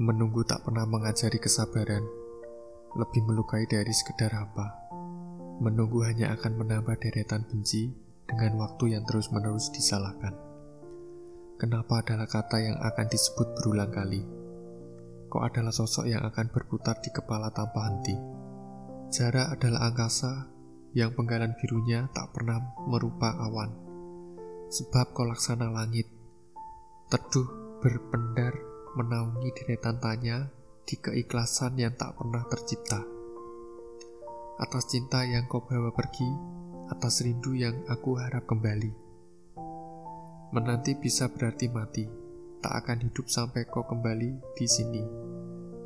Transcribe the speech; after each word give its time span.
Menunggu 0.00 0.40
tak 0.48 0.64
pernah 0.64 0.88
mengajari 0.88 1.36
kesabaran, 1.36 2.00
lebih 2.96 3.20
melukai 3.20 3.68
dari 3.68 3.92
sekedar 3.92 4.32
apa. 4.32 4.72
Menunggu 5.60 6.00
hanya 6.08 6.32
akan 6.40 6.56
menambah 6.56 6.96
deretan 7.04 7.44
benci 7.44 7.92
dengan 8.24 8.64
waktu 8.64 8.96
yang 8.96 9.04
terus-menerus 9.04 9.68
disalahkan. 9.68 10.32
Kenapa 11.60 12.00
adalah 12.00 12.24
kata 12.24 12.64
yang 12.64 12.80
akan 12.80 13.06
disebut 13.12 13.60
berulang 13.60 13.92
kali? 13.92 14.24
Kok 15.28 15.44
adalah 15.44 15.68
sosok 15.68 16.08
yang 16.08 16.24
akan 16.24 16.48
berputar 16.48 16.96
di 17.04 17.12
kepala 17.12 17.52
tanpa 17.52 17.92
henti? 17.92 18.16
Jarak 19.12 19.60
adalah 19.60 19.92
angkasa 19.92 20.48
yang 20.96 21.12
penggalan 21.12 21.52
birunya 21.60 22.08
tak 22.16 22.32
pernah 22.32 22.56
merupa 22.88 23.36
awan. 23.36 23.68
Sebab 24.72 25.12
kau 25.12 25.28
laksana 25.28 25.68
langit, 25.68 26.08
teduh 27.12 27.76
berpendar 27.84 28.69
menaungi 28.98 29.54
deretan 29.54 30.02
tanya 30.02 30.50
di 30.82 30.98
keikhlasan 30.98 31.78
yang 31.78 31.94
tak 31.94 32.18
pernah 32.18 32.42
tercipta. 32.50 32.98
Atas 34.58 34.90
cinta 34.90 35.22
yang 35.22 35.46
kau 35.46 35.62
bawa 35.62 35.94
pergi, 35.94 36.26
atas 36.90 37.22
rindu 37.22 37.54
yang 37.54 37.86
aku 37.86 38.18
harap 38.18 38.44
kembali. 38.50 38.92
Menanti 40.50 40.98
bisa 40.98 41.30
berarti 41.30 41.70
mati, 41.70 42.04
tak 42.58 42.82
akan 42.84 43.06
hidup 43.06 43.30
sampai 43.30 43.70
kau 43.70 43.86
kembali 43.86 44.58
di 44.58 44.66
sini. 44.66 45.04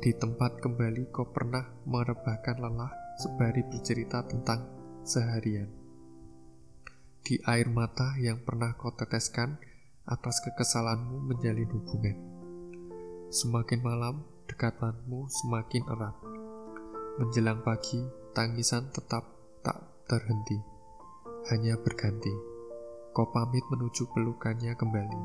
Di 0.01 0.11
tempat 0.17 0.59
kembali 0.59 1.13
kau 1.13 1.29
pernah 1.29 1.63
merebahkan 1.85 2.57
lelah 2.57 2.91
sebari 3.21 3.61
bercerita 3.63 4.25
tentang 4.25 4.65
seharian. 5.05 5.69
Di 7.21 7.37
air 7.45 7.69
mata 7.69 8.17
yang 8.17 8.41
pernah 8.41 8.73
kau 8.73 8.91
teteskan 8.93 9.57
atas 10.05 10.41
kekesalanmu 10.41 11.29
menjalin 11.29 11.69
hubungan. 11.69 12.34
Semakin 13.35 13.83
malam, 13.83 14.23
dekatanmu 14.47 15.27
semakin 15.27 15.83
erat. 15.91 16.15
Menjelang 17.19 17.59
pagi, 17.67 17.99
tangisan 18.31 18.87
tetap 18.95 19.27
tak 19.59 19.75
terhenti, 20.07 20.55
hanya 21.51 21.75
berganti. 21.75 22.31
Kau 23.11 23.27
pamit 23.35 23.59
menuju 23.67 24.07
pelukannya 24.15 24.71
kembali. 24.79 25.21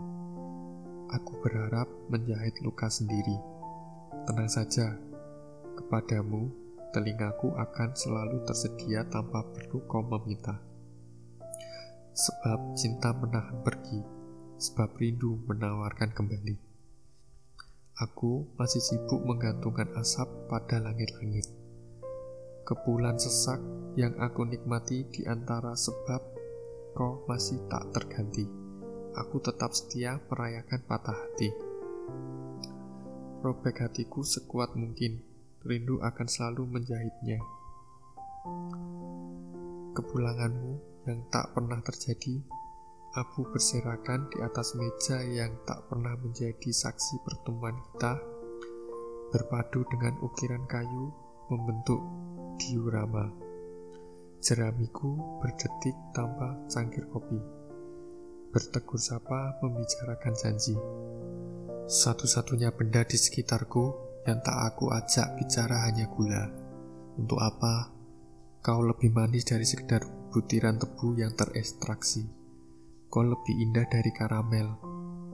Aku 1.23 1.39
berharap 1.39 1.87
menjahit 2.11 2.59
luka 2.67 2.91
sendiri. 2.91 3.39
Tenang 4.27 4.51
saja, 4.51 4.91
kepadamu 5.79 6.51
telingaku 6.91 7.55
akan 7.55 7.95
selalu 7.95 8.43
tersedia 8.43 9.07
tanpa 9.07 9.47
perlu 9.55 9.87
kau 9.87 10.03
meminta. 10.03 10.59
Sebab 12.11 12.75
cinta 12.75 13.15
menahan 13.15 13.63
pergi, 13.63 14.03
sebab 14.59 14.99
rindu 14.99 15.47
menawarkan 15.47 16.11
kembali. 16.11 16.70
Aku 18.01 18.49
masih 18.57 18.81
sibuk 18.81 19.21
menggantungkan 19.29 19.93
asap 20.01 20.25
pada 20.49 20.81
langit-langit. 20.81 21.45
Kepulan 22.65 23.21
sesak 23.21 23.61
yang 23.93 24.17
aku 24.17 24.49
nikmati 24.49 25.05
di 25.13 25.29
antara 25.29 25.77
sebab 25.77 26.25
kau 26.97 27.21
masih 27.29 27.61
tak 27.69 27.93
terganti. 27.93 28.49
Aku 29.21 29.45
tetap 29.45 29.77
setia 29.77 30.17
merayakan 30.33 30.81
patah 30.89 31.13
hati. 31.13 31.53
Robek 33.45 33.85
hatiku 33.85 34.25
sekuat 34.25 34.81
mungkin, 34.81 35.21
rindu 35.69 36.01
akan 36.01 36.25
selalu 36.25 36.81
menjahitnya. 36.81 37.37
Kepulanganmu 39.93 41.05
yang 41.05 41.21
tak 41.29 41.53
pernah 41.53 41.85
terjadi, 41.85 42.41
abu 43.11 43.43
berserakan 43.51 44.31
di 44.31 44.39
atas 44.39 44.79
meja 44.79 45.19
yang 45.27 45.51
tak 45.67 45.83
pernah 45.91 46.15
menjadi 46.15 46.71
saksi 46.71 47.27
pertemuan 47.27 47.75
kita, 47.91 48.15
berpadu 49.35 49.83
dengan 49.91 50.15
ukiran 50.23 50.63
kayu 50.71 51.11
membentuk 51.51 51.99
diorama. 52.63 53.27
Jeramiku 54.39 55.43
berdetik 55.43 55.97
tanpa 56.15 56.55
cangkir 56.71 57.11
kopi. 57.11 57.39
Bertegur 58.55 58.99
sapa 58.99 59.59
membicarakan 59.59 60.35
janji. 60.39 60.79
Satu-satunya 61.91 62.71
benda 62.71 63.03
di 63.03 63.19
sekitarku 63.19 63.85
yang 64.27 64.39
tak 64.43 64.55
aku 64.71 64.95
ajak 64.95 65.35
bicara 65.35 65.91
hanya 65.91 66.07
gula. 66.07 66.47
Untuk 67.19 67.43
apa? 67.43 67.91
Kau 68.63 68.87
lebih 68.87 69.11
manis 69.11 69.45
dari 69.45 69.67
sekedar 69.67 70.07
butiran 70.31 70.79
tebu 70.79 71.19
yang 71.19 71.35
terekstraksi. 71.35 72.40
Kau 73.11 73.27
lebih 73.27 73.59
indah 73.59 73.91
dari 73.91 74.15
karamel. 74.15 74.71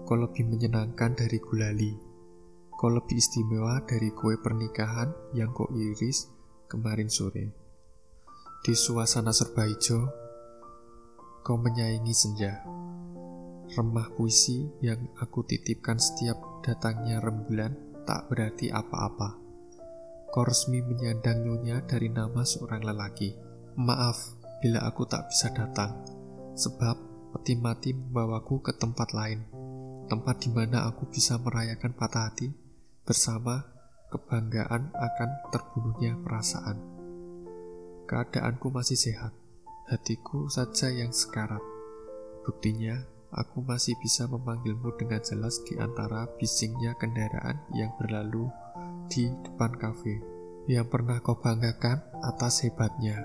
Kau 0.09 0.17
lebih 0.17 0.49
menyenangkan 0.49 1.13
dari 1.13 1.37
gulali. 1.37 1.93
Kau 2.73 2.89
lebih 2.89 3.21
istimewa 3.21 3.85
dari 3.85 4.09
kue 4.17 4.41
pernikahan 4.41 5.13
yang 5.37 5.53
kau 5.53 5.69
iris 5.77 6.33
kemarin 6.73 7.13
sore. 7.13 7.53
Di 8.65 8.73
suasana 8.73 9.29
serba 9.29 9.69
hijau, 9.69 10.09
kau 11.45 11.61
menyaingi 11.61 12.17
senja. 12.17 12.65
Remah 13.77 14.09
puisi 14.17 14.65
yang 14.81 15.13
aku 15.21 15.45
titipkan 15.45 16.01
setiap 16.01 16.65
datangnya 16.65 17.21
rembulan 17.21 17.77
tak 18.09 18.33
berarti 18.33 18.73
apa-apa. 18.73 19.37
Kau 20.33 20.49
resmi 20.49 20.81
menyandang 20.81 21.45
nyonya 21.45 21.85
dari 21.85 22.09
nama 22.09 22.41
seorang 22.41 22.89
lelaki. 22.89 23.37
Maaf 23.77 24.17
bila 24.65 24.89
aku 24.89 25.05
tak 25.05 25.29
bisa 25.29 25.53
datang, 25.53 25.93
sebab 26.57 27.16
peti 27.37 27.53
mati 27.53 27.93
membawaku 27.93 28.65
ke 28.65 28.73
tempat 28.81 29.13
lain, 29.13 29.45
tempat 30.09 30.41
di 30.41 30.49
mana 30.49 30.89
aku 30.89 31.05
bisa 31.13 31.37
merayakan 31.37 31.93
patah 31.93 32.33
hati 32.33 32.49
bersama 33.05 33.61
kebanggaan 34.09 34.89
akan 34.97 35.31
terbunuhnya 35.53 36.17
perasaan. 36.25 36.81
Keadaanku 38.09 38.73
masih 38.73 38.97
sehat, 38.97 39.37
hatiku 39.93 40.49
saja 40.49 40.89
yang 40.89 41.13
sekarat. 41.13 41.61
Buktinya, 42.43 43.05
aku 43.31 43.61
masih 43.61 43.95
bisa 44.01 44.25
memanggilmu 44.27 44.97
dengan 44.97 45.21
jelas 45.21 45.61
di 45.69 45.77
antara 45.77 46.25
bisingnya 46.41 46.97
kendaraan 46.97 47.61
yang 47.77 47.93
berlalu 48.01 48.49
di 49.13 49.29
depan 49.45 49.77
kafe. 49.77 50.19
Yang 50.67 50.89
pernah 50.91 51.23
kau 51.23 51.39
banggakan 51.39 52.03
atas 52.27 52.67
hebatnya. 52.67 53.23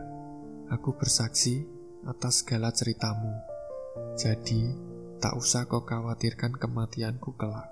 Aku 0.70 0.94
bersaksi 0.94 1.66
atas 2.06 2.46
segala 2.46 2.70
ceritamu. 2.70 3.51
Jadi, 4.16 4.72
tak 5.20 5.36
usah 5.36 5.68
kau 5.68 5.84
khawatirkan 5.84 6.56
kematianku 6.56 7.36
kelak. 7.36 7.68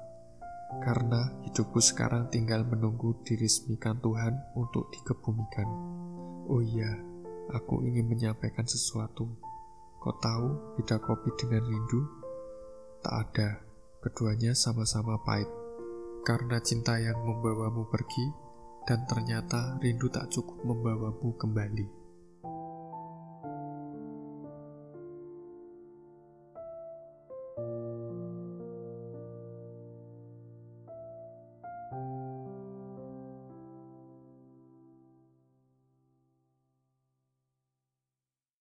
Karena 0.85 1.33
hidupku 1.47 1.81
sekarang 1.81 2.29
tinggal 2.29 2.61
menunggu 2.61 3.17
diresmikan 3.25 3.97
Tuhan 3.97 4.37
untuk 4.53 4.93
dikebumikan. 4.93 5.65
Oh 6.45 6.61
iya, 6.61 6.93
aku 7.49 7.81
ingin 7.89 8.05
menyampaikan 8.05 8.69
sesuatu. 8.69 9.25
Kau 9.97 10.15
tahu 10.21 10.77
beda 10.77 11.01
kopi 11.01 11.33
dengan 11.41 11.65
rindu? 11.65 12.01
Tak 13.01 13.15
ada, 13.17 13.49
keduanya 14.05 14.53
sama-sama 14.53 15.17
pahit. 15.25 15.49
Karena 16.21 16.61
cinta 16.61 17.01
yang 17.01 17.17
membawamu 17.25 17.89
pergi, 17.89 18.25
dan 18.85 19.03
ternyata 19.09 19.81
rindu 19.81 20.07
tak 20.07 20.29
cukup 20.29 20.61
membawamu 20.63 21.33
kembali. 21.35 21.98